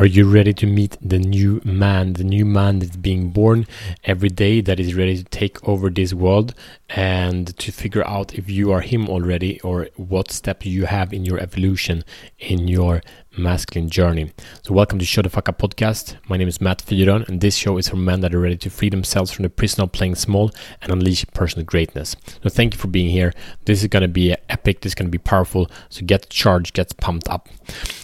[0.00, 3.66] Are you ready to meet the new man, the new man that's being born
[4.04, 6.54] every day, that is ready to take over this world
[6.88, 11.26] and to figure out if you are him already or what step you have in
[11.26, 12.02] your evolution,
[12.38, 13.02] in your
[13.36, 14.32] masculine journey.
[14.62, 16.16] So, welcome to Show the Fuck Up podcast.
[16.28, 18.70] My name is Matt Fyron, and this show is for men that are ready to
[18.70, 20.50] free themselves from the prison of playing small
[20.82, 22.16] and unleash personal greatness.
[22.42, 23.32] So, thank you for being here.
[23.66, 25.70] This is going to be epic, this is going to be powerful.
[25.88, 27.48] So, get charged, get pumped up.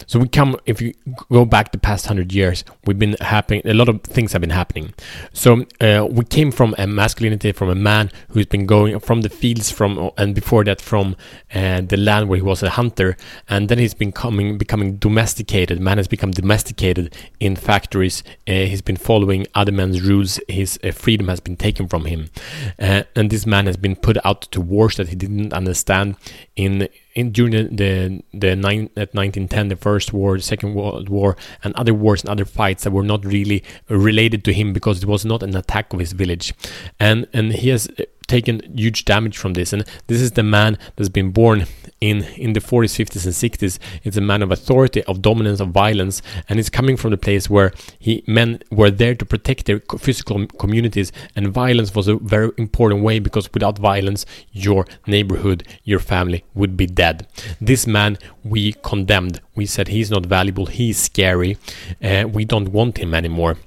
[0.05, 0.93] So, we come, if you
[1.29, 4.49] go back the past hundred years, we've been happening, a lot of things have been
[4.51, 4.93] happening.
[5.33, 9.29] So, uh, we came from a masculinity, from a man who's been going from the
[9.29, 11.17] fields, from and before that, from
[11.53, 13.17] uh, the land where he was a hunter,
[13.49, 15.79] and then he's been coming, becoming domestic domesticated.
[15.79, 18.23] Man has become domesticated in factories.
[18.47, 20.39] Uh, he's been following other men's rules.
[20.47, 22.29] His uh, freedom has been taken from him,
[22.77, 26.17] uh, and this man has been put out to wars that he didn't understand.
[26.55, 31.09] In in during the the, the nine, at 1910, the First War, the Second World
[31.09, 35.01] War, and other wars and other fights that were not really related to him because
[35.01, 36.53] it was not an attack of his village,
[36.99, 37.89] and and he has
[38.27, 39.73] taken huge damage from this.
[39.73, 41.65] And this is the man that's been born
[41.99, 43.79] in in the 40s, 50s, and 60s.
[44.03, 47.49] It's a man of authority, of dominance, of violence, and it's coming from the place
[47.49, 52.51] where he men were there to protect their physical communities, and violence was a very
[52.57, 57.27] important way because without violence, your neighborhood, your family would be dead.
[57.59, 59.41] This man we condemned.
[59.55, 60.67] We said he's not valuable.
[60.67, 61.57] He's scary.
[62.01, 63.57] Uh, we don't want him anymore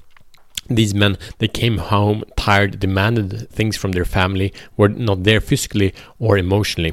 [0.70, 5.92] these men they came home tired demanded things from their family were not there physically
[6.18, 6.92] or emotionally.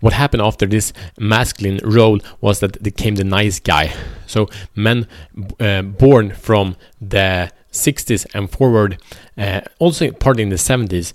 [0.00, 3.94] What happened after this masculine role was that they came the nice guy.
[4.26, 5.06] So men
[5.60, 8.98] uh, born from the 60s and forward
[9.36, 11.12] uh, also partly in the 70s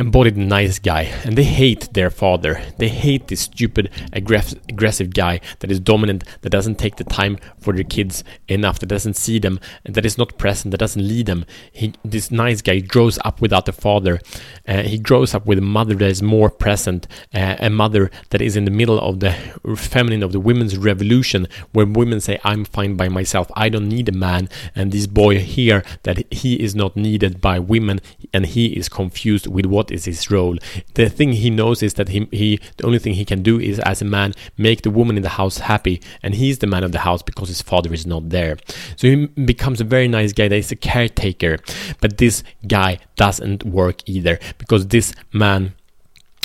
[0.00, 1.02] embodied nice guy.
[1.24, 2.62] And they hate their father.
[2.78, 7.36] They hate this stupid aggressive aggressive guy that is dominant that doesn't take the time
[7.60, 11.06] for their kids enough that doesn't see them and that is not present that doesn't
[11.06, 11.44] lead them.
[11.70, 14.20] He, this nice guy grows up without a father.
[14.66, 18.40] Uh, he grows up with a mother that is more present uh, a mother that
[18.40, 19.32] is in the middle of the
[19.76, 23.50] feminine of the women's revolution where women say i'm fine by myself.
[23.54, 24.48] I don't need a man.
[24.74, 28.00] And this boy here that he is not needed by women
[28.32, 30.56] and he is confused with what is his role.
[30.94, 33.78] The thing he knows is that he, he the only thing he can do is
[33.80, 36.92] as a man make the woman in the house happy, and he's the man of
[36.92, 38.56] the house because his father is not there.
[38.96, 41.58] So he becomes a very nice guy that is a caretaker.
[42.00, 45.74] But this guy doesn't work either because this man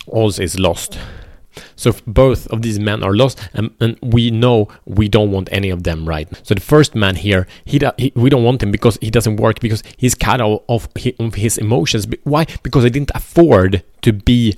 [0.07, 0.97] also is lost.
[1.75, 5.69] So both of these men are lost, and, and, we know we don't want any
[5.69, 6.27] of them, right?
[6.43, 9.59] So the first man here, he, he we don't want him because he doesn't work
[9.59, 10.88] because he's cut off of
[11.33, 12.07] his emotions.
[12.23, 12.45] Why?
[12.63, 14.55] Because he didn't afford to be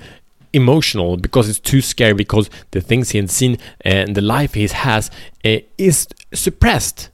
[0.54, 4.68] emotional because it's too scary because the things he has seen and the life he
[4.68, 5.12] has
[5.46, 7.10] uh, is suppressed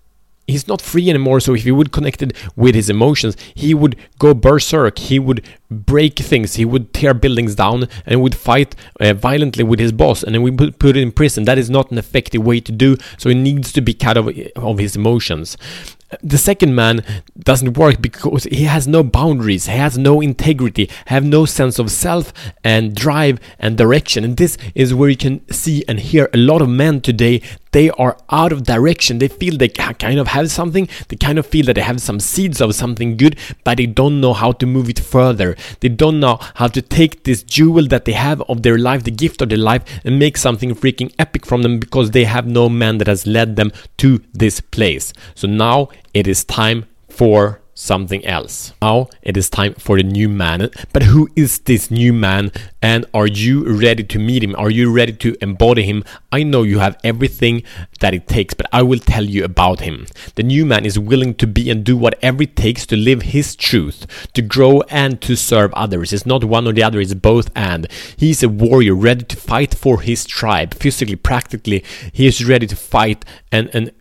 [0.48, 4.34] he's not free anymore so if he would connected with his emotions he would go
[4.34, 9.64] berserk he would break things he would tear buildings down and would fight uh, violently
[9.64, 11.98] with his boss and then we put, put it in prison that is not an
[11.98, 15.58] effective way to do so he needs to be cut of, of his emotions
[16.22, 17.04] the second man
[17.38, 21.90] doesn't work because he has no boundaries, he has no integrity, have no sense of
[21.92, 22.34] self
[22.64, 24.24] and drive and direction.
[24.24, 27.42] And this is where you can see and hear a lot of men today.
[27.74, 29.20] They are out of direction.
[29.20, 30.88] They feel they kind of have something.
[31.10, 34.22] They kind of feel that they have some seeds of something good, but they don't
[34.22, 35.56] know how to move it further.
[35.82, 39.12] They don't know how to take this jewel that they have of their life, the
[39.12, 42.70] gift of their life, and make something freaking epic from them because they have no
[42.70, 45.12] man that has led them to this place.
[45.36, 48.74] So now it is time for something else.
[48.82, 50.70] Now it is time for the new man.
[50.94, 52.52] But who is this new man?
[52.82, 54.56] And are you ready to meet him?
[54.58, 56.04] Are you ready to embody him?
[56.32, 57.64] I know you have everything
[58.00, 60.08] that it takes, but I will tell you about him.
[60.36, 63.56] The new man is willing to be and do whatever it takes to live his
[63.56, 66.14] truth, to grow and to serve others.
[66.14, 67.88] It's not one or the other, it's both and.
[68.18, 71.84] He's a warrior ready to fight for his tribe, physically, practically.
[72.12, 73.92] He is ready to fight and, and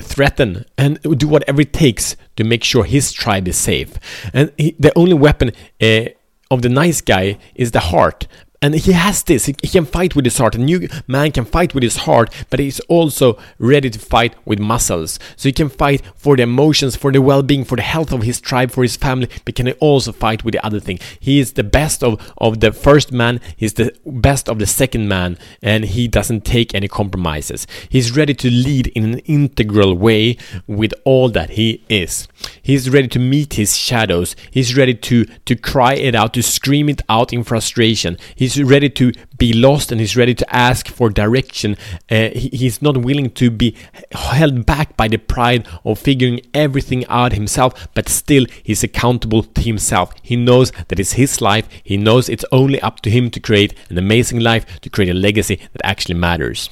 [0.00, 3.94] threaten and do whatever it takes to make sure his tribe is safe.
[4.32, 6.06] And he, the only weapon uh,
[6.50, 8.26] of the nice guy is the heart
[8.62, 10.54] and he has this he, can fight with his heart.
[10.54, 14.58] A new man can fight with his heart but he's also ready to fight with
[14.58, 15.18] muscles.
[15.36, 18.40] So he can fight for the emotions for the well-being for the health of his
[18.40, 20.98] tribe for his family but can also fight with the other thing?
[21.18, 25.08] He is the best of, of the first man he's the best of the second
[25.08, 27.66] man and he doesn't take any compromises.
[27.88, 30.36] He's ready to lead in an integral way
[30.66, 32.28] with all that he is.
[32.62, 34.36] He's ready to meet his shadows.
[34.50, 38.18] He's ready to to cry it out to scream it out in frustration.
[38.34, 41.76] He's he's ready to be lost and he's ready to ask for direction.
[42.10, 43.76] Uh, he, he's not willing to be
[44.12, 49.60] held back by the pride of figuring everything out himself, but still he's accountable to
[49.60, 50.12] himself.
[50.22, 51.68] He knows that it's his life.
[51.82, 55.14] He knows it's only up to him to create an amazing life, to create a
[55.14, 56.70] legacy that actually matters.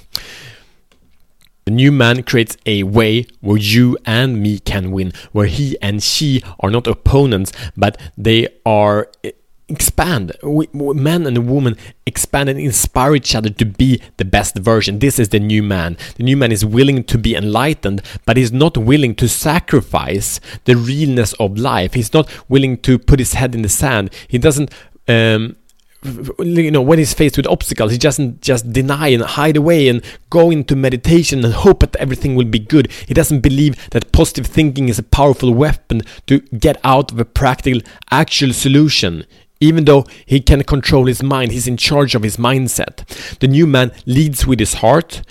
[1.64, 6.02] The new man creates a way where you and me can win, where he and
[6.02, 9.10] she are not opponents, but they are
[9.68, 10.32] expand.
[10.42, 11.76] We, man and woman
[12.06, 14.98] expand and inspire each other to be the best version.
[14.98, 15.96] This is the new man.
[16.16, 20.76] The new man is willing to be enlightened, but he's not willing to sacrifice the
[20.76, 21.94] realness of life.
[21.94, 24.10] He's not willing to put his head in the sand.
[24.26, 24.72] He doesn't.
[25.06, 25.56] Um,
[26.04, 30.00] you know when he's faced with obstacles he doesn't just deny and hide away and
[30.30, 34.46] go into meditation and hope that everything will be good he doesn't believe that positive
[34.46, 37.80] thinking is a powerful weapon to get out of a practical
[38.12, 39.24] actual solution
[39.60, 43.04] even though he can control his mind, he's in charge of his mindset.
[43.38, 45.22] The new man leads with his heart,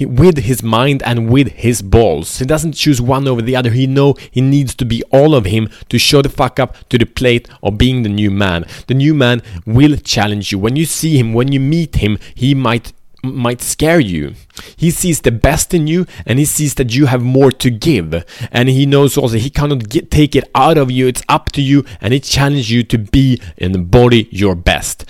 [0.00, 2.38] with his mind, and with his balls.
[2.38, 3.70] He doesn't choose one over the other.
[3.70, 6.98] He know he needs to be all of him to show the fuck up to
[6.98, 8.64] the plate of being the new man.
[8.86, 10.58] The new man will challenge you.
[10.58, 12.92] When you see him, when you meet him, he might
[13.24, 14.34] might scare you.
[14.76, 18.24] He sees the best in you and he sees that you have more to give.
[18.52, 21.06] And he knows also he cannot get, take it out of you.
[21.06, 25.04] It's up to you and he challenges you to be and embody your best.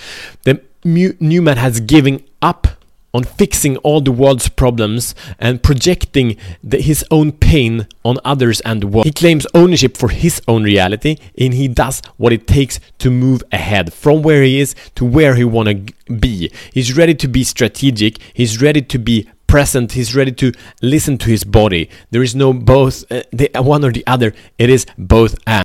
[0.45, 2.69] The new man has given up
[3.15, 8.83] on fixing all the world's problems and projecting the, his own pain on others and
[8.83, 9.07] the world.
[9.07, 13.43] He claims ownership for his own reality and he does what it takes to move
[13.53, 16.51] ahead from where he is to where he want to be.
[16.73, 20.53] He's ready to be strategic, he's ready to be present, he's ready to
[20.83, 21.89] listen to his body.
[22.11, 25.65] There is no both uh, the one or the other, it is both and.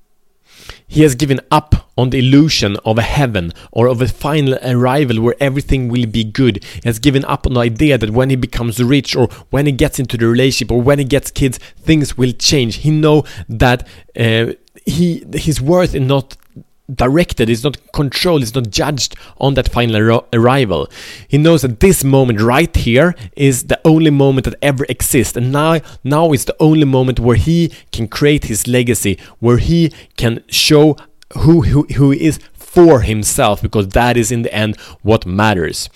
[0.89, 5.21] He has given up on the illusion of a heaven or of a final arrival
[5.21, 6.63] where everything will be good.
[6.63, 9.71] He has given up on the idea that when he becomes rich or when he
[9.71, 12.77] gets into the relationship or when he gets kids, things will change.
[12.77, 13.87] He know that
[14.17, 14.53] uh,
[14.85, 16.35] he his worth is not
[16.93, 20.89] directed, it's not controlled, it's not judged on that final ar- arrival.
[21.27, 25.51] He knows that this moment right here is the only moment that ever exists, and
[25.51, 30.43] now now is the only moment where he can create his legacy, where he can
[30.47, 30.97] show
[31.37, 35.89] who who, who he is for himself, because that is in the end what matters.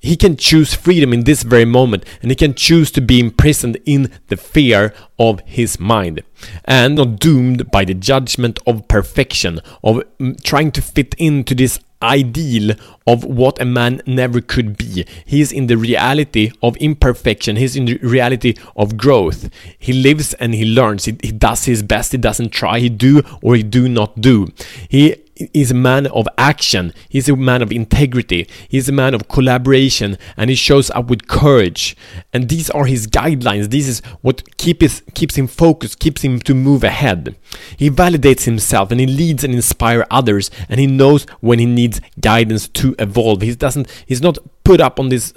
[0.00, 3.78] He can choose freedom in this very moment, and he can choose to be imprisoned
[3.84, 6.22] in the fear of his mind,
[6.64, 11.80] and not doomed by the judgment of perfection, of mm, trying to fit into this
[12.02, 12.74] ideal
[13.06, 15.04] of what a man never could be.
[15.24, 17.56] He is in the reality of imperfection.
[17.56, 19.50] He's in the reality of growth.
[19.78, 21.06] He lives and he learns.
[21.06, 22.12] He, he does his best.
[22.12, 22.78] He doesn't try.
[22.78, 24.48] He do or he do not do.
[24.88, 25.16] He
[25.52, 26.92] is a man of action.
[27.08, 28.48] He's a man of integrity.
[28.68, 31.96] He's a man of collaboration and he shows up with courage.
[32.32, 33.70] And these are his guidelines.
[33.70, 37.36] This is what keep his, keeps him focused, keeps him to move ahead.
[37.76, 42.00] He validates himself and he leads and inspires others and he knows when he needs
[42.20, 43.42] guidance to evolve.
[43.42, 45.32] He doesn't he's not put up on this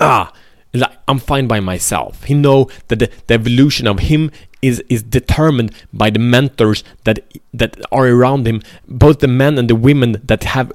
[0.00, 0.32] ah
[0.74, 2.24] like I'm fine by myself.
[2.24, 4.30] He know that the, the evolution of him
[4.62, 7.18] is is determined by the mentors that
[7.52, 10.72] that are around him, both the men and the women that have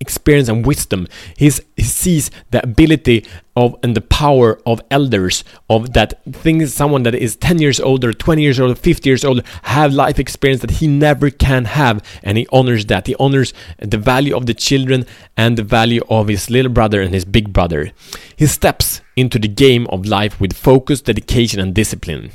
[0.00, 1.06] experience and wisdom.
[1.36, 7.02] He's, he sees the ability of and the power of elders, of that things someone
[7.02, 10.70] that is 10 years older, 20 years old, 50 years old, have life experience that
[10.72, 12.02] he never can have.
[12.22, 13.06] And he honors that.
[13.06, 15.04] He honors the value of the children
[15.36, 17.92] and the value of his little brother and his big brother.
[18.34, 22.30] He steps into the game of life with focus, dedication, and discipline.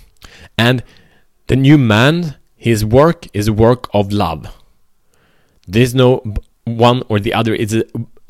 [0.57, 0.83] And
[1.47, 4.47] the new man, his work is a work of love.
[5.67, 6.23] There's no
[6.65, 7.53] one or the other.
[7.53, 7.85] It's a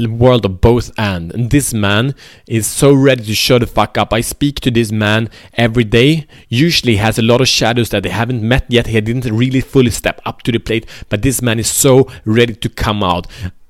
[0.08, 1.34] world of both and.
[1.34, 2.16] And this man
[2.48, 4.12] is so ready to show the fuck up.
[4.12, 6.28] I speak to this man every day.
[6.50, 8.88] Usually has a lot of shadows that they haven't met yet.
[8.88, 12.56] He didn't really fully step up to the plate, but this man is so ready
[12.56, 13.28] to come out.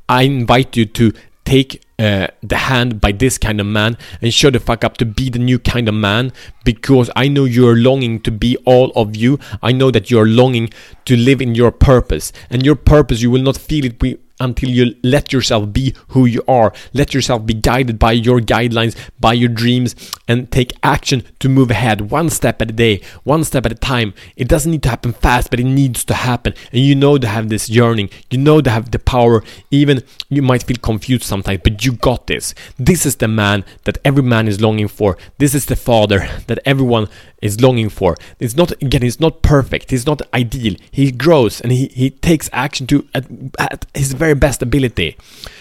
[0.10, 1.14] I invite you to
[1.46, 5.06] take uh, the hand by this kind of man and show the fuck up to
[5.06, 6.34] be the new kind of man
[6.66, 9.40] because I know you're longing to be all of you.
[9.62, 10.72] I know that you're longing
[11.06, 14.96] to live in your purpose, and your purpose you will not feel it until you
[15.04, 16.74] let yourself be who you are.
[16.94, 19.96] Let yourself be guided by your guidelines, by your dreams,
[20.28, 23.76] and take action to move ahead one step at a day, one step at a
[23.76, 24.14] time.
[24.36, 26.54] It doesn't need to happen fast, but it needs to happen.
[26.72, 29.44] And you know to have this yearning, you know to have the power.
[29.72, 32.54] Even you might feel confused sometimes, but you got this.
[32.78, 35.18] This is the man that every man is longing for.
[35.38, 37.08] This is the father that everyone
[37.46, 38.16] is longing for.
[38.40, 39.04] It's not again.
[39.04, 39.94] It's not perfect.
[39.94, 40.76] It's not ideal.
[40.92, 43.26] He grows and he, he takes action to at,
[43.60, 45.18] at his very best ability.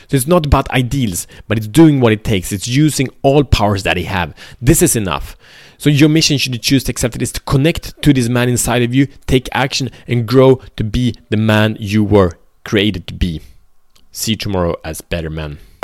[0.08, 2.52] So it's not about ideals, but it's doing what it takes.
[2.52, 4.34] It's using all powers that he have.
[4.60, 5.36] This is enough.
[5.78, 8.48] So your mission, should you choose to accept it, is to connect to this man
[8.48, 12.32] inside of you, take action, and grow to be the man you were
[12.64, 13.42] created to be.
[14.12, 15.58] See you tomorrow as better men.